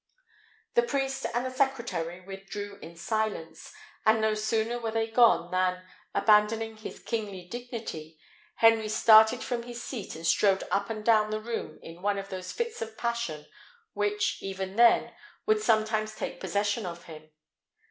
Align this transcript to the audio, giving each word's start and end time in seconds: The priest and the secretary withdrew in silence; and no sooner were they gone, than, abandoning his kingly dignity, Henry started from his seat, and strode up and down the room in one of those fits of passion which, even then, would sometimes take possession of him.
The 0.73 0.81
priest 0.81 1.27
and 1.31 1.45
the 1.45 1.51
secretary 1.51 2.21
withdrew 2.21 2.79
in 2.81 2.95
silence; 2.95 3.71
and 4.03 4.19
no 4.19 4.33
sooner 4.33 4.79
were 4.79 4.89
they 4.89 5.05
gone, 5.05 5.51
than, 5.51 5.83
abandoning 6.15 6.77
his 6.77 6.97
kingly 6.97 7.45
dignity, 7.47 8.17
Henry 8.55 8.89
started 8.89 9.43
from 9.43 9.61
his 9.61 9.83
seat, 9.83 10.15
and 10.15 10.25
strode 10.25 10.63
up 10.71 10.89
and 10.89 11.05
down 11.05 11.29
the 11.29 11.39
room 11.39 11.77
in 11.83 12.01
one 12.01 12.17
of 12.17 12.29
those 12.29 12.51
fits 12.51 12.81
of 12.81 12.97
passion 12.97 13.45
which, 13.93 14.39
even 14.41 14.75
then, 14.75 15.13
would 15.45 15.61
sometimes 15.61 16.15
take 16.15 16.39
possession 16.39 16.87
of 16.87 17.03
him. 17.03 17.29